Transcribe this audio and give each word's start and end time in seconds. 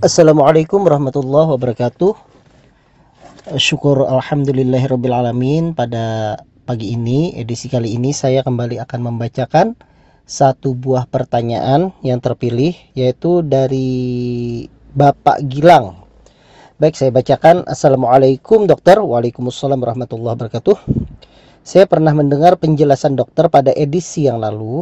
Assalamualaikum 0.00 0.80
warahmatullahi 0.88 1.60
wabarakatuh. 1.60 2.16
Syukur 3.60 4.08
Alhamdulillahirrabbilalamin 4.08 5.76
Pada 5.76 6.40
pagi 6.64 6.96
ini, 6.96 7.36
edisi 7.36 7.68
kali 7.68 7.92
ini 8.00 8.16
saya 8.16 8.40
kembali 8.40 8.80
akan 8.80 8.96
membacakan 9.12 9.76
Satu 10.24 10.72
buah 10.72 11.04
pertanyaan 11.04 11.92
yang 12.00 12.16
terpilih 12.16 12.72
Yaitu 12.96 13.44
dari 13.44 14.64
Bapak 14.96 15.44
Gilang. 15.52 16.00
Baik 16.80 16.96
saya 16.96 17.12
bacakan. 17.12 17.68
Assalamualaikum 17.68 18.64
dokter. 18.64 18.96
Waalaikumsalam 19.04 19.84
warahmatullahi 19.84 20.32
wabarakatuh. 20.32 20.80
Saya 21.60 21.84
pernah 21.84 22.16
mendengar 22.16 22.56
penjelasan 22.56 23.20
dokter 23.20 23.52
pada 23.52 23.68
edisi 23.76 24.24
yang 24.24 24.40
lalu 24.40 24.80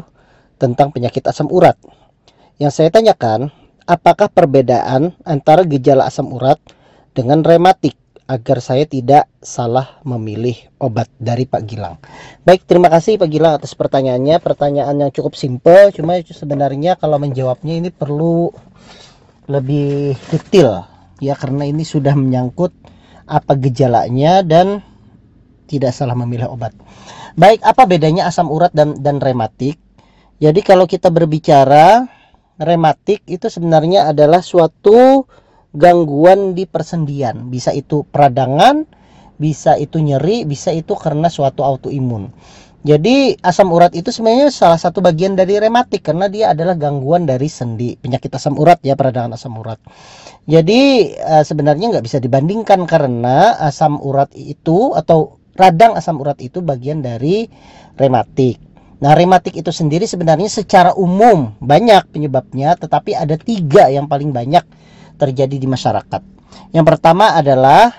Tentang 0.63 0.95
penyakit 0.95 1.27
asam 1.27 1.51
urat. 1.51 1.75
Yang 2.63 2.71
saya 2.71 2.95
tanyakan 2.95 3.51
apakah 3.89 4.29
perbedaan 4.29 5.17
antara 5.25 5.65
gejala 5.65 6.05
asam 6.05 6.29
urat 6.29 6.61
dengan 7.17 7.41
rematik 7.41 7.97
agar 8.29 8.61
saya 8.61 8.85
tidak 8.85 9.25
salah 9.41 10.05
memilih 10.05 10.53
obat 10.77 11.09
dari 11.17 11.49
Pak 11.49 11.65
Gilang. 11.65 11.97
Baik, 12.45 12.69
terima 12.69 12.93
kasih 12.93 13.17
Pak 13.17 13.25
Gilang 13.33 13.57
atas 13.57 13.73
pertanyaannya. 13.73 14.37
Pertanyaan 14.45 15.01
yang 15.01 15.09
cukup 15.09 15.33
simpel, 15.33 15.89
cuma 15.97 16.21
sebenarnya 16.21 17.01
kalau 17.01 17.17
menjawabnya 17.17 17.81
ini 17.81 17.89
perlu 17.89 18.53
lebih 19.49 20.13
detail 20.29 20.85
ya 21.25 21.33
karena 21.33 21.65
ini 21.65 21.81
sudah 21.81 22.13
menyangkut 22.13 22.77
apa 23.25 23.57
gejalanya 23.57 24.45
dan 24.45 24.85
tidak 25.65 25.97
salah 25.97 26.13
memilih 26.13 26.53
obat. 26.53 26.77
Baik, 27.33 27.65
apa 27.65 27.89
bedanya 27.89 28.29
asam 28.29 28.53
urat 28.53 28.77
dan 28.77 29.01
dan 29.01 29.25
rematik? 29.25 29.81
Jadi 30.37 30.61
kalau 30.61 30.85
kita 30.85 31.09
berbicara 31.09 32.18
rematik 32.59 33.23
itu 33.31 33.47
sebenarnya 33.47 34.11
adalah 34.11 34.43
suatu 34.43 35.25
gangguan 35.73 36.53
di 36.59 36.67
persendian. 36.67 37.49
Bisa 37.49 37.71
itu 37.73 38.05
peradangan, 38.07 38.85
bisa 39.39 39.79
itu 39.79 40.03
nyeri, 40.03 40.45
bisa 40.45 40.75
itu 40.75 40.93
karena 40.99 41.31
suatu 41.31 41.63
autoimun. 41.63 42.31
Jadi 42.87 43.35
asam 43.43 43.75
urat 43.75 43.91
itu 43.99 44.15
sebenarnya 44.15 44.55
salah 44.55 44.79
satu 44.79 45.03
bagian 45.03 45.35
dari 45.35 45.59
rematik 45.59 45.99
karena 45.99 46.31
dia 46.31 46.55
adalah 46.55 46.79
gangguan 46.79 47.27
dari 47.27 47.51
sendi, 47.51 47.99
penyakit 47.99 48.31
asam 48.31 48.55
urat 48.55 48.79
ya 48.87 48.95
peradangan 48.95 49.35
asam 49.35 49.59
urat. 49.59 49.83
Jadi 50.47 51.13
uh, 51.19 51.43
sebenarnya 51.43 51.91
nggak 51.91 52.07
bisa 52.07 52.23
dibandingkan 52.23 52.87
karena 52.87 53.59
asam 53.67 53.99
urat 53.99 54.31
itu 54.39 54.95
atau 54.95 55.43
radang 55.59 55.99
asam 55.99 56.23
urat 56.23 56.39
itu 56.39 56.63
bagian 56.63 57.03
dari 57.03 57.51
rematik. 57.99 58.63
Nah, 58.99 59.15
rematik 59.15 59.55
itu 59.55 59.71
sendiri 59.71 60.11
sebenarnya 60.11 60.51
secara 60.51 60.91
umum 60.99 61.55
banyak 61.63 62.11
penyebabnya, 62.11 62.75
tetapi 62.75 63.15
ada 63.15 63.39
tiga 63.39 63.87
yang 63.87 64.11
paling 64.11 64.35
banyak 64.35 64.67
terjadi 65.15 65.55
di 65.55 65.69
masyarakat. 65.71 66.23
Yang 66.75 66.87
pertama 66.87 67.39
adalah 67.39 67.95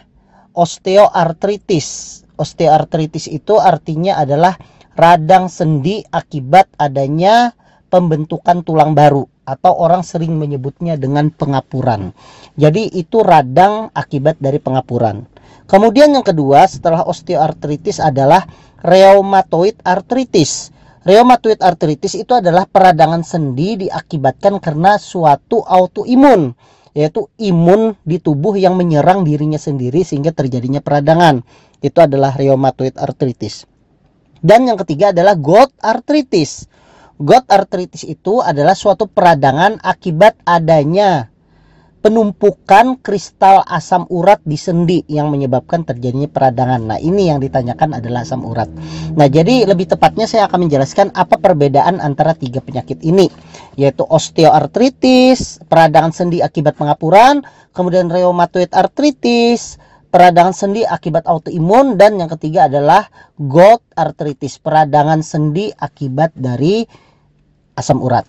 osteoartritis. 0.52 2.22
Osteoartritis 2.36 3.32
itu 3.32 3.56
artinya 3.60 4.20
adalah 4.20 4.60
radang 5.00 5.48
sendi 5.48 6.04
akibat 6.04 6.68
adanya 6.76 7.56
pembentukan 7.88 8.62
tulang 8.68 8.92
baru 8.92 9.24
atau 9.48 9.74
orang 9.80 10.06
sering 10.06 10.36
menyebutnya 10.38 11.00
dengan 11.00 11.34
pengapuran. 11.34 12.14
Jadi 12.60 12.92
itu 12.94 13.24
radang 13.26 13.90
akibat 13.96 14.38
dari 14.38 14.62
pengapuran. 14.62 15.26
Kemudian 15.66 16.14
yang 16.14 16.26
kedua 16.26 16.68
setelah 16.70 17.08
osteoartritis 17.08 17.98
adalah 18.04 18.46
rheumatoid 18.84 19.82
artritis. 19.82 20.76
Rheumatoid 21.10 21.66
arthritis 21.66 22.14
itu 22.14 22.38
adalah 22.38 22.70
peradangan 22.70 23.26
sendi 23.26 23.82
diakibatkan 23.82 24.62
karena 24.62 25.02
suatu 25.02 25.66
autoimun 25.66 26.54
yaitu 26.94 27.26
imun 27.42 27.98
di 28.06 28.22
tubuh 28.22 28.54
yang 28.54 28.78
menyerang 28.78 29.26
dirinya 29.26 29.58
sendiri 29.58 30.06
sehingga 30.06 30.30
terjadinya 30.38 30.86
peradangan. 30.86 31.42
Itu 31.82 32.06
adalah 32.06 32.38
rheumatoid 32.38 32.94
arthritis. 33.02 33.66
Dan 34.38 34.70
yang 34.70 34.78
ketiga 34.86 35.10
adalah 35.10 35.34
gout 35.34 35.74
arthritis. 35.82 36.70
Gout 37.18 37.50
arthritis 37.50 38.06
itu 38.06 38.46
adalah 38.46 38.78
suatu 38.78 39.10
peradangan 39.10 39.82
akibat 39.82 40.38
adanya 40.46 41.34
penumpukan 42.00 42.96
kristal 43.04 43.60
asam 43.68 44.08
urat 44.08 44.40
di 44.48 44.56
sendi 44.56 45.04
yang 45.12 45.28
menyebabkan 45.28 45.84
terjadinya 45.84 46.32
peradangan. 46.32 46.96
Nah, 46.96 47.00
ini 47.00 47.28
yang 47.28 47.44
ditanyakan 47.44 48.00
adalah 48.00 48.24
asam 48.24 48.48
urat. 48.48 48.72
Nah, 49.20 49.28
jadi 49.28 49.68
lebih 49.68 49.92
tepatnya 49.92 50.24
saya 50.24 50.48
akan 50.48 50.68
menjelaskan 50.68 51.08
apa 51.12 51.36
perbedaan 51.36 52.00
antara 52.00 52.32
tiga 52.40 52.64
penyakit 52.64 53.04
ini, 53.04 53.28
yaitu 53.76 54.08
osteoartritis, 54.08 55.68
peradangan 55.68 56.16
sendi 56.16 56.40
akibat 56.40 56.80
pengapuran, 56.80 57.44
kemudian 57.76 58.08
rheumatoid 58.08 58.72
artritis, 58.72 59.76
peradangan 60.10 60.56
sendi 60.56 60.82
akibat 60.88 61.28
autoimun 61.28 62.00
dan 62.00 62.18
yang 62.18 62.32
ketiga 62.34 62.72
adalah 62.72 63.12
gout 63.38 63.84
artritis, 63.94 64.56
peradangan 64.58 65.20
sendi 65.20 65.70
akibat 65.76 66.32
dari 66.32 66.88
asam 67.76 68.00
urat. 68.00 68.24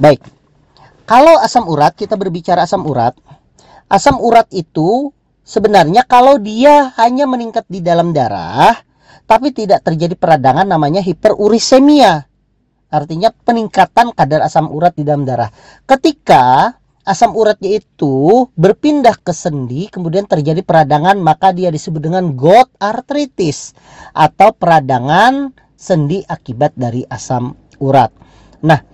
Baik, 0.00 0.24
kalau 1.04 1.36
asam 1.40 1.68
urat, 1.68 1.92
kita 1.92 2.16
berbicara 2.16 2.64
asam 2.64 2.88
urat. 2.88 3.12
Asam 3.92 4.16
urat 4.16 4.48
itu 4.56 5.12
sebenarnya 5.44 6.08
kalau 6.08 6.40
dia 6.40 6.96
hanya 6.96 7.28
meningkat 7.28 7.68
di 7.68 7.84
dalam 7.84 8.16
darah, 8.16 8.72
tapi 9.28 9.52
tidak 9.52 9.84
terjadi 9.84 10.16
peradangan 10.16 10.64
namanya 10.64 11.04
hiperurisemia. 11.04 12.24
Artinya 12.88 13.34
peningkatan 13.34 14.16
kadar 14.16 14.48
asam 14.48 14.72
urat 14.72 14.96
di 14.96 15.04
dalam 15.04 15.28
darah. 15.28 15.52
Ketika 15.84 16.72
asam 17.04 17.36
uratnya 17.36 17.84
itu 17.84 18.48
berpindah 18.56 19.20
ke 19.20 19.36
sendi, 19.36 19.92
kemudian 19.92 20.24
terjadi 20.24 20.64
peradangan, 20.64 21.20
maka 21.20 21.52
dia 21.52 21.68
disebut 21.68 22.00
dengan 22.00 22.32
gout 22.32 22.72
arthritis 22.80 23.76
atau 24.16 24.56
peradangan 24.56 25.52
sendi 25.76 26.24
akibat 26.24 26.72
dari 26.78 27.04
asam 27.04 27.52
urat. 27.76 28.08
Nah, 28.64 28.93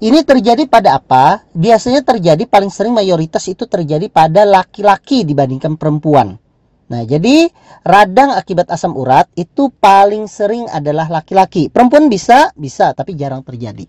ini 0.00 0.24
terjadi 0.24 0.64
pada 0.64 0.96
apa? 0.96 1.44
Biasanya 1.52 2.00
terjadi 2.00 2.48
paling 2.48 2.72
sering 2.72 2.96
mayoritas 2.96 3.44
itu 3.52 3.68
terjadi 3.68 4.08
pada 4.08 4.48
laki-laki 4.48 5.28
dibandingkan 5.28 5.76
perempuan. 5.76 6.40
Nah, 6.90 7.06
jadi 7.06 7.46
radang 7.86 8.34
akibat 8.34 8.66
asam 8.72 8.96
urat 8.98 9.30
itu 9.38 9.70
paling 9.78 10.26
sering 10.26 10.66
adalah 10.72 11.06
laki-laki. 11.06 11.70
Perempuan 11.70 12.10
bisa, 12.10 12.50
bisa, 12.58 12.96
tapi 12.96 13.14
jarang 13.14 13.46
terjadi. 13.46 13.86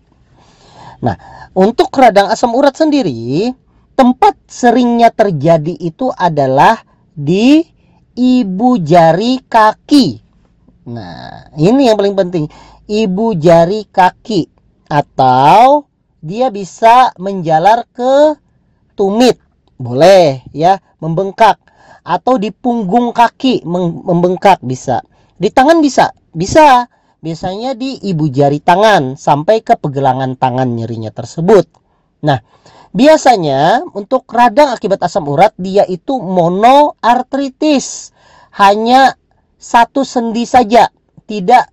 Nah, 1.02 1.16
untuk 1.56 1.90
radang 1.98 2.30
asam 2.30 2.54
urat 2.54 2.78
sendiri, 2.78 3.50
tempat 3.98 4.38
seringnya 4.46 5.10
terjadi 5.10 5.74
itu 5.82 6.14
adalah 6.14 6.78
di 7.10 7.64
ibu 8.14 8.78
jari 8.78 9.42
kaki. 9.48 10.06
Nah, 10.92 11.50
ini 11.58 11.90
yang 11.90 11.98
paling 11.98 12.14
penting. 12.14 12.44
Ibu 12.86 13.34
jari 13.34 13.88
kaki 13.90 14.46
atau 14.86 15.91
dia 16.22 16.48
bisa 16.54 17.10
menjalar 17.18 17.84
ke 17.90 18.38
tumit. 18.94 19.36
Boleh 19.76 20.46
ya 20.54 20.78
membengkak. 21.02 21.58
Atau 22.06 22.38
di 22.38 22.54
punggung 22.54 23.10
kaki 23.10 23.66
membengkak 24.06 24.62
bisa. 24.62 25.02
Di 25.36 25.50
tangan 25.50 25.82
bisa 25.82 26.14
bisa. 26.30 26.86
Biasanya 27.22 27.78
di 27.78 28.02
ibu 28.02 28.26
jari 28.26 28.58
tangan 28.58 29.14
sampai 29.14 29.62
ke 29.62 29.78
pegelangan 29.78 30.34
tangan 30.34 30.66
nyerinya 30.74 31.14
tersebut. 31.14 31.70
Nah 32.26 32.42
biasanya 32.90 33.86
untuk 33.94 34.26
radang 34.26 34.74
akibat 34.74 34.98
asam 35.06 35.30
urat 35.30 35.54
dia 35.58 35.86
itu 35.86 36.18
monoartritis. 36.18 38.10
Hanya 38.58 39.14
satu 39.54 40.02
sendi 40.02 40.42
saja 40.46 40.90
tidak 41.30 41.70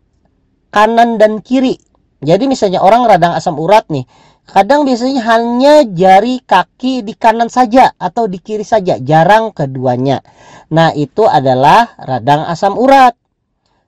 kanan 0.69 1.17
dan 1.17 1.41
kiri. 1.41 1.81
Jadi 2.21 2.45
misalnya 2.45 2.85
orang 2.85 3.09
radang 3.09 3.33
asam 3.33 3.57
urat 3.57 3.89
nih 3.89 4.05
Kadang 4.49 4.81
biasanya 4.81 5.21
hanya 5.29 5.85
jari 5.85 6.41
kaki 6.41 7.05
di 7.05 7.13
kanan 7.13 7.53
saja 7.53 7.93
atau 8.01 8.25
di 8.25 8.41
kiri 8.41 8.65
saja, 8.65 8.97
jarang 8.97 9.53
keduanya. 9.53 10.25
Nah 10.73 10.89
itu 10.97 11.29
adalah 11.29 11.93
radang 12.01 12.49
asam 12.49 12.73
urat. 12.73 13.13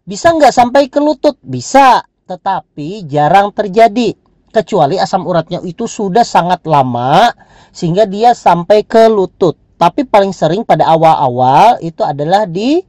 Bisa 0.05 0.29
nggak 0.33 0.53
sampai 0.53 0.85
ke 0.89 1.01
lutut? 1.01 1.37
Bisa, 1.41 2.05
tetapi 2.29 3.09
jarang 3.09 3.49
terjadi. 3.53 4.13
Kecuali 4.51 4.99
asam 4.99 5.25
uratnya 5.25 5.63
itu 5.63 5.87
sudah 5.87 6.27
sangat 6.27 6.67
lama 6.67 7.31
sehingga 7.71 8.03
dia 8.05 8.35
sampai 8.35 8.83
ke 8.83 9.07
lutut. 9.07 9.55
Tapi 9.79 10.05
paling 10.05 10.35
sering 10.35 10.61
pada 10.61 10.85
awal-awal 10.91 11.81
itu 11.81 12.05
adalah 12.05 12.45
di 12.45 12.83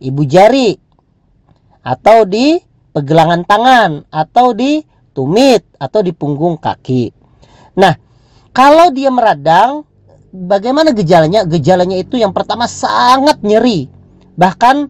ibu 0.00 0.22
jari 0.24 0.72
atau 1.84 2.24
di 2.24 2.56
pegelangan 2.96 3.44
tangan 3.44 3.90
atau 4.08 4.56
di 4.56 4.80
tumit 5.20 5.68
atau 5.76 6.00
di 6.00 6.16
punggung 6.16 6.56
kaki. 6.56 7.12
Nah, 7.76 7.92
kalau 8.56 8.88
dia 8.88 9.12
meradang, 9.12 9.84
bagaimana 10.32 10.96
gejalanya? 10.96 11.44
Gejalanya 11.44 12.00
itu 12.00 12.16
yang 12.16 12.32
pertama 12.32 12.64
sangat 12.64 13.44
nyeri. 13.44 13.92
Bahkan 14.40 14.88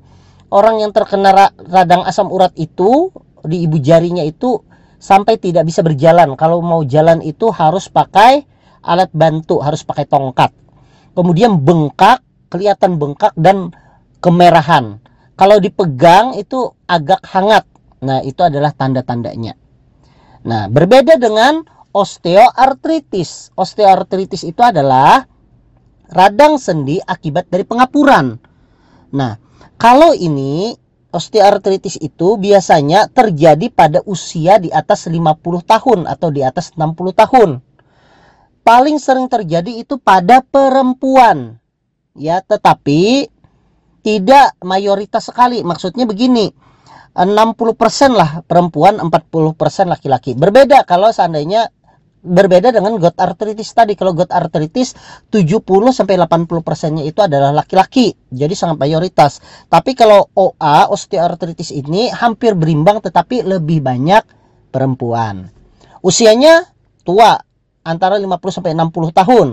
orang 0.54 0.86
yang 0.86 0.94
terkena 0.94 1.50
radang 1.58 2.06
asam 2.06 2.30
urat 2.30 2.54
itu 2.54 3.10
di 3.42 3.66
ibu 3.66 3.82
jarinya 3.82 4.22
itu 4.22 4.62
sampai 5.02 5.34
tidak 5.42 5.66
bisa 5.66 5.82
berjalan. 5.82 6.38
Kalau 6.38 6.62
mau 6.62 6.86
jalan 6.86 7.18
itu 7.26 7.50
harus 7.50 7.90
pakai 7.90 8.46
alat 8.86 9.10
bantu, 9.10 9.58
harus 9.58 9.82
pakai 9.82 10.06
tongkat. 10.06 10.54
kemudian 11.10 11.58
bengkak, 11.58 12.22
kelihatan 12.48 12.94
bengkak 12.96 13.34
dan 13.34 13.74
kemerahan. 14.22 15.02
Kalau 15.34 15.58
dipegang 15.58 16.38
itu 16.38 16.70
agak 16.86 17.18
hangat. 17.26 17.66
Nah, 18.00 18.22
itu 18.24 18.40
adalah 18.40 18.70
tanda-tandanya. 18.72 19.58
Nah, 20.40 20.72
berbeda 20.72 21.20
dengan 21.20 21.60
osteoartritis. 21.92 23.52
Osteoartritis 23.58 24.46
itu 24.46 24.60
adalah 24.64 25.26
radang 26.10 26.56
sendi 26.56 26.98
akibat 26.98 27.50
dari 27.52 27.64
pengapuran. 27.66 28.40
Nah, 29.14 29.36
kalau 29.76 30.14
ini 30.16 30.74
osteoartritis 31.10 31.98
itu 31.98 32.38
biasanya 32.38 33.10
terjadi 33.10 33.66
pada 33.68 33.98
usia 34.06 34.62
di 34.62 34.70
atas 34.70 35.10
50 35.10 35.34
tahun 35.66 36.06
atau 36.06 36.28
di 36.30 36.40
atas 36.46 36.72
60 36.74 37.10
tahun. 37.12 37.50
Paling 38.62 38.96
sering 39.02 39.26
terjadi 39.26 39.82
itu 39.82 39.98
pada 39.98 40.44
perempuan. 40.46 41.58
Ya, 42.14 42.42
tetapi 42.44 43.26
tidak 44.00 44.54
mayoritas 44.62 45.26
sekali. 45.26 45.64
Maksudnya 45.66 46.06
begini, 46.06 46.52
60% 47.10 48.14
lah 48.14 48.46
perempuan, 48.46 49.02
40% 49.02 49.90
laki-laki. 49.90 50.38
Berbeda 50.38 50.86
kalau 50.86 51.10
seandainya 51.10 51.68
berbeda 52.20 52.68
dengan 52.70 53.00
gout 53.00 53.16
arthritis 53.16 53.72
tadi. 53.72 53.96
Kalau 53.96 54.12
gout 54.12 54.30
arthritis 54.30 54.92
70 55.32 55.64
sampai 55.90 56.20
80 56.20 56.60
persennya 56.60 57.04
itu 57.04 57.24
adalah 57.24 57.50
laki-laki. 57.50 58.12
Jadi 58.30 58.54
sangat 58.54 58.76
mayoritas. 58.76 59.40
Tapi 59.66 59.96
kalau 59.96 60.28
OA 60.36 60.88
osteoartritis 60.92 61.72
ini 61.72 62.12
hampir 62.12 62.54
berimbang 62.54 63.00
tetapi 63.00 63.42
lebih 63.42 63.80
banyak 63.80 64.22
perempuan. 64.70 65.48
Usianya 66.04 66.68
tua 67.02 67.36
antara 67.84 68.20
50 68.20 68.28
sampai 68.52 68.72
60 68.76 69.10
tahun. 69.16 69.48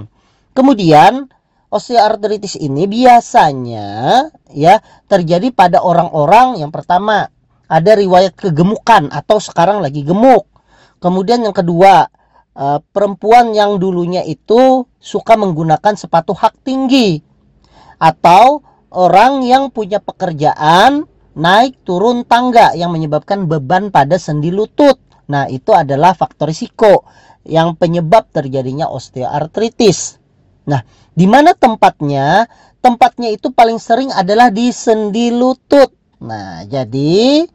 Kemudian 0.52 1.28
osteoartritis 1.72 2.60
ini 2.60 2.88
biasanya 2.88 3.88
ya 4.52 4.80
terjadi 5.08 5.52
pada 5.52 5.84
orang-orang 5.84 6.60
yang 6.64 6.72
pertama 6.72 7.28
ada 7.68 7.92
riwayat 7.96 8.34
kegemukan 8.36 9.12
atau 9.12 9.38
sekarang 9.38 9.84
lagi 9.84 10.04
gemuk. 10.04 10.48
Kemudian 10.98 11.44
yang 11.46 11.54
kedua, 11.54 12.08
uh, 12.58 12.80
perempuan 12.92 13.54
yang 13.54 13.78
dulunya 13.78 14.26
itu 14.26 14.88
suka 14.98 15.38
menggunakan 15.38 15.94
sepatu 15.94 16.34
hak 16.34 16.66
tinggi 16.66 17.22
atau 18.02 18.66
orang 18.90 19.46
yang 19.46 19.70
punya 19.70 20.02
pekerjaan 20.02 21.06
naik 21.38 21.78
turun 21.86 22.26
tangga 22.26 22.74
yang 22.74 22.90
menyebabkan 22.90 23.46
beban 23.46 23.94
pada 23.94 24.18
sendi 24.18 24.50
lutut. 24.50 24.98
Nah, 25.30 25.46
itu 25.52 25.76
adalah 25.76 26.18
faktor 26.18 26.50
risiko 26.50 27.06
yang 27.46 27.78
penyebab 27.78 28.32
terjadinya 28.34 28.90
osteoartritis. 28.90 30.18
Nah, 30.68 30.82
di 31.14 31.30
mana 31.30 31.54
tempatnya? 31.54 32.48
Tempatnya 32.82 33.30
itu 33.34 33.52
paling 33.52 33.78
sering 33.78 34.10
adalah 34.14 34.50
di 34.50 34.72
sendi 34.72 35.30
lutut. 35.30 35.92
Nah, 36.24 36.66
jadi 36.66 37.46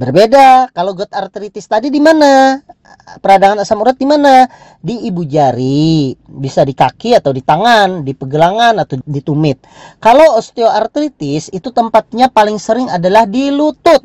Berbeda 0.00 0.72
kalau 0.72 0.96
gout 0.96 1.12
artritis 1.12 1.68
tadi 1.68 1.92
di 1.92 2.00
mana? 2.00 2.56
Peradangan 3.20 3.60
asam 3.60 3.84
urat 3.84 4.00
di 4.00 4.08
mana? 4.08 4.48
Di 4.80 5.04
ibu 5.04 5.28
jari, 5.28 6.16
bisa 6.16 6.64
di 6.64 6.72
kaki 6.72 7.20
atau 7.20 7.36
di 7.36 7.44
tangan, 7.44 8.00
di 8.00 8.16
pegelangan 8.16 8.80
atau 8.80 8.96
di 9.04 9.20
tumit. 9.20 9.60
Kalau 10.00 10.40
osteoartritis 10.40 11.52
itu 11.52 11.68
tempatnya 11.68 12.32
paling 12.32 12.56
sering 12.56 12.88
adalah 12.88 13.28
di 13.28 13.52
lutut. 13.52 14.00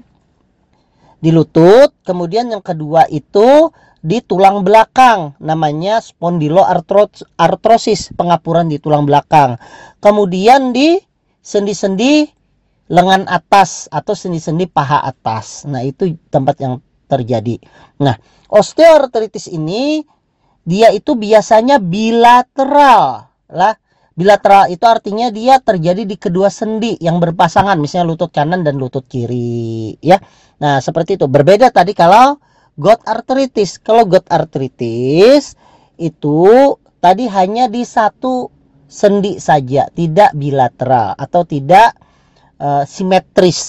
Di 1.24 1.32
lutut, 1.32 1.96
kemudian 2.04 2.52
yang 2.52 2.60
kedua 2.60 3.08
itu 3.08 3.72
di 4.04 4.20
tulang 4.20 4.68
belakang 4.68 5.40
namanya 5.40 6.04
spondyloartrosis, 6.04 8.12
pengapuran 8.20 8.68
di 8.68 8.84
tulang 8.84 9.08
belakang. 9.08 9.56
Kemudian 10.04 10.76
di 10.76 11.00
sendi-sendi 11.40 12.35
lengan 12.86 13.26
atas 13.26 13.90
atau 13.90 14.14
sendi-sendi 14.14 14.70
paha 14.70 15.02
atas. 15.02 15.66
Nah, 15.66 15.82
itu 15.82 16.14
tempat 16.30 16.56
yang 16.62 16.74
terjadi. 17.10 17.62
Nah, 18.02 18.18
osteoartritis 18.50 19.50
ini 19.50 20.06
dia 20.66 20.90
itu 20.94 21.14
biasanya 21.14 21.78
bilateral 21.82 23.30
lah. 23.50 23.76
Bilateral 24.16 24.72
itu 24.72 24.88
artinya 24.88 25.28
dia 25.28 25.60
terjadi 25.60 26.08
di 26.08 26.16
kedua 26.16 26.48
sendi 26.48 26.96
yang 27.04 27.20
berpasangan, 27.20 27.76
misalnya 27.76 28.16
lutut 28.16 28.32
kanan 28.32 28.64
dan 28.64 28.80
lutut 28.80 29.04
kiri, 29.12 30.00
ya. 30.00 30.16
Nah, 30.64 30.80
seperti 30.80 31.20
itu. 31.20 31.28
Berbeda 31.28 31.68
tadi 31.68 31.92
kalau 31.92 32.40
gout 32.80 33.04
arthritis. 33.04 33.76
Kalau 33.76 34.08
gout 34.08 34.24
arthritis 34.32 35.60
itu 36.00 36.80
tadi 37.04 37.28
hanya 37.28 37.68
di 37.68 37.84
satu 37.84 38.48
sendi 38.88 39.36
saja, 39.36 39.92
tidak 39.92 40.32
bilateral 40.32 41.12
atau 41.20 41.44
tidak 41.44 42.00
uh, 42.60 42.84
simetris 42.88 43.60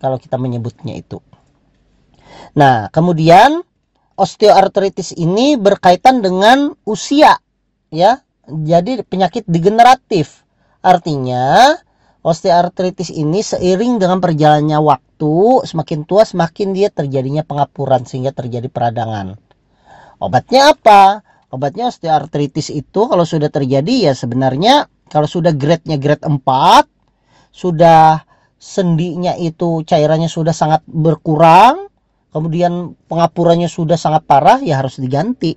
kalau 0.00 0.20
kita 0.20 0.36
menyebutnya 0.36 0.96
itu. 0.96 1.20
Nah, 2.56 2.88
kemudian 2.92 3.64
osteoartritis 4.16 5.16
ini 5.16 5.60
berkaitan 5.60 6.24
dengan 6.24 6.72
usia 6.88 7.36
ya. 7.92 8.20
Jadi 8.46 9.02
penyakit 9.02 9.42
degeneratif. 9.50 10.46
Artinya 10.78 11.74
osteoartritis 12.22 13.10
ini 13.10 13.42
seiring 13.42 13.98
dengan 13.98 14.22
perjalannya 14.22 14.78
waktu, 14.78 15.66
semakin 15.66 16.06
tua 16.06 16.22
semakin 16.22 16.70
dia 16.70 16.88
terjadinya 16.94 17.42
pengapuran 17.42 18.06
sehingga 18.06 18.30
terjadi 18.30 18.70
peradangan. 18.70 19.34
Obatnya 20.22 20.72
apa? 20.72 21.26
Obatnya 21.50 21.90
osteoartritis 21.90 22.70
itu 22.70 23.00
kalau 23.06 23.26
sudah 23.26 23.50
terjadi 23.50 24.10
ya 24.10 24.12
sebenarnya 24.14 24.86
kalau 25.06 25.30
sudah 25.30 25.54
grade-nya 25.54 25.98
grade 25.98 26.26
4 26.26 26.42
sudah 27.54 28.25
sendinya 28.56 29.36
itu 29.36 29.84
cairannya 29.84 30.28
sudah 30.28 30.52
sangat 30.56 30.82
berkurang, 30.88 31.88
kemudian 32.32 32.96
pengapurannya 33.06 33.68
sudah 33.68 34.00
sangat 34.00 34.24
parah, 34.24 34.58
ya 34.60 34.80
harus 34.80 34.98
diganti. 34.98 35.56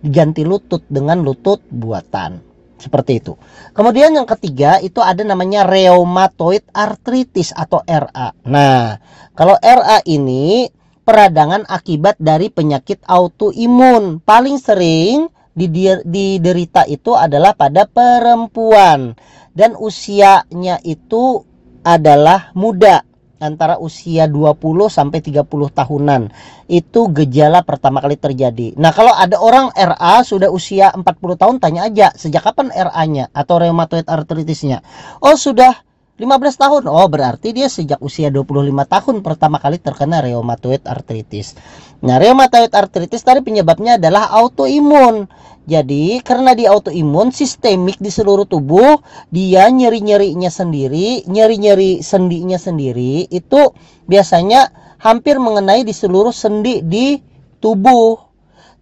Diganti 0.00 0.44
lutut 0.44 0.84
dengan 0.88 1.20
lutut 1.20 1.60
buatan. 1.68 2.40
Seperti 2.80 3.20
itu. 3.20 3.36
Kemudian 3.76 4.16
yang 4.16 4.24
ketiga 4.24 4.80
itu 4.80 5.04
ada 5.04 5.20
namanya 5.20 5.68
rheumatoid 5.68 6.64
arthritis 6.72 7.52
atau 7.52 7.84
RA. 7.84 8.32
Nah, 8.48 8.96
kalau 9.36 9.60
RA 9.60 10.00
ini 10.08 10.64
peradangan 11.04 11.68
akibat 11.68 12.16
dari 12.16 12.48
penyakit 12.48 13.04
autoimun. 13.04 14.24
Paling 14.24 14.56
sering 14.56 15.28
diderita 15.52 16.86
itu 16.88 17.12
adalah 17.18 17.52
pada 17.52 17.84
perempuan 17.84 19.12
dan 19.52 19.74
usianya 19.74 20.78
itu 20.86 21.42
adalah 21.84 22.52
muda 22.52 23.04
antara 23.40 23.80
usia 23.80 24.28
20 24.28 24.60
sampai 24.92 25.18
30 25.24 25.48
tahunan. 25.48 26.22
Itu 26.68 27.08
gejala 27.10 27.64
pertama 27.64 28.04
kali 28.04 28.20
terjadi. 28.20 28.76
Nah, 28.76 28.92
kalau 28.92 29.16
ada 29.16 29.40
orang 29.40 29.72
RA 29.72 30.20
sudah 30.22 30.52
usia 30.52 30.92
40 30.92 31.40
tahun 31.40 31.56
tanya 31.56 31.88
aja 31.88 32.12
sejak 32.12 32.44
kapan 32.44 32.68
RA-nya 32.70 33.32
atau 33.32 33.56
rheumatoid 33.58 34.06
arthritisnya. 34.06 34.84
Oh, 35.24 35.34
sudah 35.40 35.72
15 36.20 36.60
tahun. 36.60 36.82
Oh, 36.84 37.08
berarti 37.08 37.56
dia 37.56 37.72
sejak 37.72 37.96
usia 38.04 38.28
25 38.28 38.84
tahun 38.84 39.16
pertama 39.24 39.56
kali 39.56 39.80
terkena 39.80 40.20
rheumatoid 40.20 40.84
arthritis. 40.84 41.56
Nah, 42.04 42.20
rheumatoid 42.20 42.76
arthritis 42.76 43.24
tadi 43.24 43.40
penyebabnya 43.40 43.96
adalah 43.96 44.28
autoimun. 44.36 45.24
Jadi, 45.70 46.18
karena 46.26 46.50
di 46.50 46.66
autoimun 46.66 47.30
sistemik 47.30 48.02
di 48.02 48.10
seluruh 48.10 48.42
tubuh, 48.42 48.98
dia 49.30 49.70
nyeri-nyerinya 49.70 50.50
sendiri, 50.50 51.22
nyeri-nyeri 51.30 52.02
sendinya 52.02 52.58
sendiri 52.58 53.30
itu 53.30 53.70
biasanya 54.10 54.74
hampir 54.98 55.38
mengenai 55.38 55.86
di 55.86 55.94
seluruh 55.94 56.34
sendi 56.34 56.82
di 56.82 57.22
tubuh. 57.62 58.18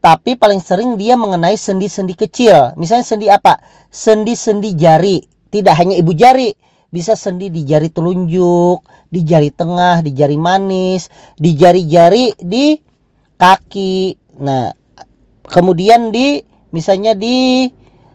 Tapi 0.01 0.41
paling 0.41 0.65
sering 0.65 0.97
dia 0.97 1.21
mengenai 1.21 1.61
sendi-sendi 1.61 2.17
kecil. 2.17 2.73
Misalnya 2.81 3.05
sendi 3.05 3.29
apa? 3.29 3.61
Sendi-sendi 3.93 4.73
jari. 4.73 5.21
Tidak 5.53 5.75
hanya 5.77 5.93
ibu 5.93 6.17
jari, 6.17 6.57
bisa 6.89 7.21
sendi 7.21 7.53
di 7.53 7.69
jari 7.69 7.93
telunjuk, 7.93 8.81
di 9.13 9.29
jari 9.29 9.53
tengah, 9.53 10.01
di 10.01 10.17
jari 10.17 10.41
manis, 10.41 11.13
di 11.37 11.53
jari-jari 11.53 12.33
di 12.41 12.81
kaki. 13.37 14.17
Nah, 14.41 14.73
kemudian 15.45 16.09
di 16.09 16.48
misalnya 16.75 17.17
di 17.17 17.69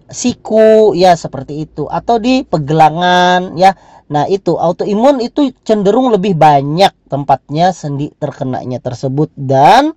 siku 0.09 0.93
ya 0.93 1.17
seperti 1.17 1.65
itu 1.65 1.89
atau 1.89 2.19
di 2.21 2.45
pegelangan 2.45 3.57
ya. 3.57 3.73
Nah, 4.13 4.29
itu 4.29 4.59
autoimun 4.59 5.23
itu 5.23 5.49
cenderung 5.65 6.13
lebih 6.13 6.37
banyak 6.37 6.91
tempatnya 7.09 7.73
sendi 7.73 8.13
terkenanya 8.13 8.77
tersebut 8.77 9.33
dan 9.33 9.95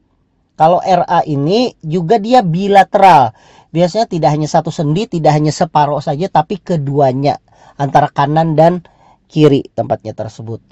kalau 0.57 0.81
RA 0.81 1.21
ini 1.29 1.77
juga 1.85 2.17
dia 2.17 2.41
bilateral. 2.41 3.37
Biasanya 3.77 4.09
tidak 4.09 4.33
hanya 4.33 4.49
satu 4.49 4.73
sendi, 4.73 5.05
tidak 5.05 5.37
hanya 5.37 5.53
separuh 5.53 6.01
saja 6.01 6.33
tapi 6.33 6.57
keduanya 6.57 7.37
antara 7.77 8.09
kanan 8.09 8.57
dan 8.57 8.81
kiri 9.29 9.69
tempatnya 9.77 10.17
tersebut. 10.17 10.65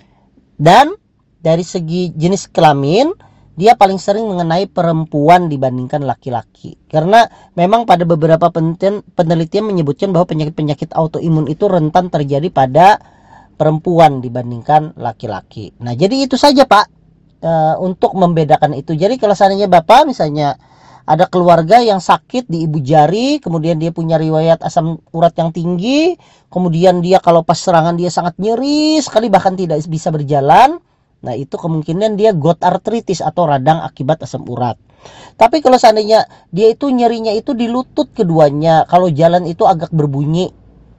Dan 0.57 0.97
dari 1.37 1.61
segi 1.61 2.17
jenis 2.17 2.49
kelamin, 2.49 3.13
dia 3.55 3.79
paling 3.79 4.03
sering 4.03 4.27
mengenai 4.27 4.67
perempuan 4.67 5.47
dibandingkan 5.47 6.03
laki-laki. 6.03 6.75
Karena 6.91 7.23
memang 7.55 7.87
pada 7.87 8.03
beberapa 8.03 8.51
penelitian 8.51 9.71
menyebutkan 9.71 10.11
bahwa 10.11 10.27
penyakit-penyakit 10.27 10.91
autoimun 10.91 11.47
itu 11.47 11.71
rentan 11.71 12.11
terjadi 12.11 12.51
pada 12.51 12.99
perempuan 13.55 14.19
dibandingkan 14.19 14.99
laki-laki. 14.99 15.71
Nah, 15.79 15.95
jadi 15.95 16.27
itu 16.27 16.35
saja, 16.35 16.67
Pak. 16.67 16.87
E, 17.39 17.53
untuk 17.79 18.19
membedakan 18.19 18.75
itu. 18.75 18.99
Jadi 18.99 19.23
kalau 19.23 19.39
seandainya 19.39 19.71
Bapak 19.71 20.11
misalnya 20.11 20.59
ada 21.05 21.29
keluarga 21.29 21.79
yang 21.85 22.01
sakit 22.01 22.49
di 22.49 22.65
ibu 22.65 22.81
jari, 22.81 23.39
kemudian 23.39 23.77
dia 23.77 23.93
punya 23.93 24.17
riwayat 24.17 24.65
asam 24.65 24.99
urat 25.13 25.37
yang 25.37 25.53
tinggi, 25.53 26.17
kemudian 26.49 27.05
dia 27.05 27.21
kalau 27.21 27.45
pas 27.45 27.61
serangan 27.61 27.95
dia 27.95 28.09
sangat 28.09 28.35
nyeri 28.41 28.99
sekali 29.05 29.29
bahkan 29.29 29.53
tidak 29.55 29.85
bisa 29.85 30.09
berjalan, 30.09 30.81
Nah, 31.25 31.33
itu 31.33 31.57
kemungkinan 31.57 32.21
dia 32.21 32.37
got 32.37 32.61
artritis 32.61 33.25
atau 33.25 33.49
radang 33.49 33.81
akibat 33.81 34.21
asam 34.29 34.45
urat. 34.45 34.77
Tapi 35.41 35.65
kalau 35.65 35.81
seandainya 35.81 36.29
dia 36.53 36.69
itu 36.69 36.93
nyerinya 36.93 37.33
itu 37.33 37.57
di 37.57 37.67
lutut 37.67 38.13
keduanya, 38.13 38.85
kalau 38.85 39.09
jalan 39.09 39.49
itu 39.49 39.65
agak 39.65 39.89
berbunyi 39.91 40.53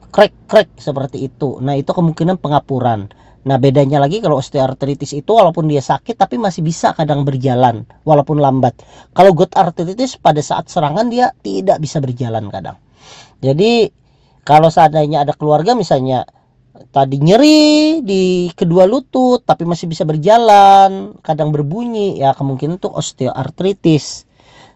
krek-krek 0.10 0.74
seperti 0.82 1.30
itu. 1.30 1.62
Nah, 1.62 1.78
itu 1.78 1.94
kemungkinan 1.94 2.42
pengapuran. 2.42 3.14
Nah, 3.46 3.62
bedanya 3.62 4.02
lagi 4.02 4.26
kalau 4.26 4.42
osteoartritis 4.42 5.14
itu 5.14 5.30
walaupun 5.30 5.70
dia 5.70 5.78
sakit 5.78 6.18
tapi 6.18 6.42
masih 6.42 6.66
bisa 6.66 6.98
kadang 6.98 7.22
berjalan 7.22 7.86
walaupun 8.02 8.42
lambat. 8.42 8.82
Kalau 9.14 9.38
got 9.38 9.54
artritis 9.54 10.18
pada 10.18 10.42
saat 10.42 10.66
serangan 10.66 11.06
dia 11.14 11.30
tidak 11.46 11.78
bisa 11.78 12.02
berjalan 12.02 12.50
kadang. 12.50 12.82
Jadi 13.46 13.94
kalau 14.42 14.74
seandainya 14.74 15.30
ada 15.30 15.38
keluarga 15.38 15.78
misalnya 15.78 16.26
tadi 16.92 17.20
nyeri 17.20 18.00
di 18.04 18.52
kedua 18.52 18.88
lutut 18.88 19.44
tapi 19.44 19.64
masih 19.64 19.88
bisa 19.88 20.04
berjalan 20.04 21.16
kadang 21.24 21.52
berbunyi 21.52 22.20
ya 22.20 22.36
kemungkinan 22.36 22.80
itu 22.80 22.90
osteoartritis. 22.92 24.28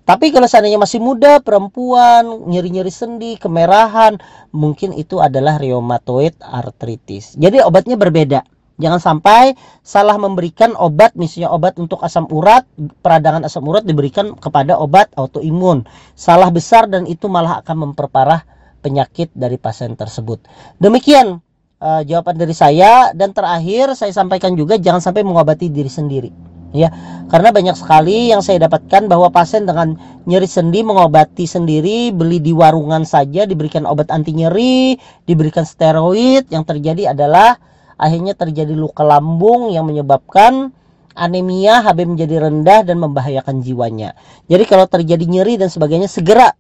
Tapi 0.08 0.34
kalau 0.34 0.50
seandainya 0.50 0.82
masih 0.82 0.98
muda 0.98 1.38
perempuan 1.38 2.50
nyeri-nyeri 2.50 2.90
sendi 2.90 3.38
kemerahan 3.38 4.18
mungkin 4.50 4.90
itu 4.98 5.22
adalah 5.22 5.62
rheumatoid 5.62 6.42
arthritis 6.42 7.38
jadi 7.38 7.62
obatnya 7.62 7.94
berbeda. 7.94 8.42
Jangan 8.80 9.04
sampai 9.04 9.60
salah 9.84 10.16
memberikan 10.16 10.72
obat 10.80 11.12
misalnya 11.20 11.52
obat 11.52 11.76
untuk 11.76 12.00
asam 12.00 12.24
urat 12.32 12.64
peradangan 13.04 13.44
asam 13.44 13.68
urat 13.68 13.84
diberikan 13.84 14.40
kepada 14.40 14.80
obat 14.80 15.12
autoimun. 15.20 15.84
Salah 16.16 16.48
besar 16.48 16.88
dan 16.88 17.04
itu 17.04 17.28
malah 17.28 17.60
akan 17.60 17.92
memperparah 17.92 18.48
penyakit 18.80 19.36
dari 19.36 19.60
pasien 19.60 20.00
tersebut. 20.00 20.48
Demikian 20.80 21.44
uh, 21.80 22.02
jawaban 22.06 22.36
dari 22.38 22.56
saya. 22.56 23.12
Dan 23.16 23.32
terakhir 23.34 23.96
saya 23.96 24.12
sampaikan 24.14 24.54
juga 24.54 24.78
jangan 24.78 25.04
sampai 25.04 25.26
mengobati 25.26 25.72
diri 25.72 25.90
sendiri. 25.90 26.32
Ya 26.70 26.94
karena 27.30 27.50
banyak 27.50 27.78
sekali 27.78 28.30
yang 28.30 28.46
saya 28.46 28.70
dapatkan 28.70 29.10
bahwa 29.10 29.34
pasien 29.34 29.66
dengan 29.66 29.98
nyeri 30.30 30.46
sendi 30.46 30.86
mengobati 30.86 31.50
sendiri 31.50 32.14
beli 32.14 32.42
di 32.42 32.54
warungan 32.54 33.06
saja 33.10 33.50
diberikan 33.50 33.90
obat 33.90 34.14
anti 34.14 34.38
nyeri 34.38 34.98
diberikan 35.26 35.66
steroid 35.66 36.46
yang 36.54 36.66
terjadi 36.66 37.14
adalah 37.14 37.58
akhirnya 37.98 38.34
terjadi 38.34 38.74
luka 38.74 39.02
lambung 39.02 39.74
yang 39.74 39.86
menyebabkan 39.86 40.74
anemia 41.14 41.86
HB 41.86 42.18
menjadi 42.18 42.50
rendah 42.50 42.82
dan 42.86 42.98
membahayakan 42.98 43.62
jiwanya. 43.62 44.18
Jadi 44.50 44.64
kalau 44.66 44.86
terjadi 44.90 45.26
nyeri 45.26 45.58
dan 45.58 45.70
sebagainya 45.70 46.10
segera 46.10 46.54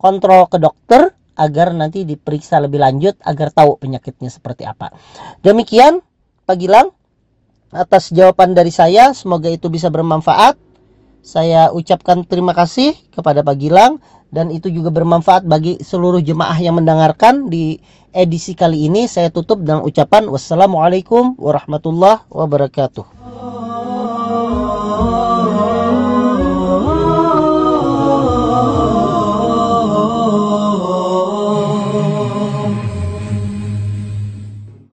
kontrol 0.00 0.48
ke 0.48 0.56
dokter 0.56 1.12
agar 1.36 1.72
nanti 1.72 2.04
diperiksa 2.04 2.60
lebih 2.60 2.80
lanjut 2.82 3.16
agar 3.24 3.52
tahu 3.52 3.80
penyakitnya 3.80 4.28
seperti 4.28 4.68
apa. 4.68 4.92
Demikian 5.40 6.04
Pak 6.44 6.56
Gilang 6.60 6.92
atas 7.72 8.12
jawaban 8.12 8.52
dari 8.52 8.68
saya 8.68 9.16
semoga 9.16 9.48
itu 9.48 9.72
bisa 9.72 9.88
bermanfaat. 9.88 10.60
Saya 11.22 11.70
ucapkan 11.70 12.26
terima 12.26 12.50
kasih 12.52 12.98
kepada 13.14 13.46
Pak 13.46 13.56
Gilang 13.56 14.02
dan 14.34 14.50
itu 14.50 14.68
juga 14.68 14.90
bermanfaat 14.90 15.46
bagi 15.46 15.78
seluruh 15.78 16.18
jemaah 16.18 16.56
yang 16.58 16.82
mendengarkan 16.82 17.46
di 17.46 17.78
edisi 18.10 18.58
kali 18.58 18.90
ini. 18.90 19.06
Saya 19.08 19.30
tutup 19.30 19.62
dengan 19.62 19.86
ucapan 19.86 20.26
wassalamualaikum 20.28 21.38
warahmatullahi 21.38 22.26
wabarakatuh. 22.28 23.31